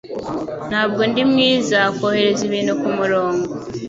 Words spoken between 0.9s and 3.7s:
ndi mwiza kohereza ibintu kumurongo.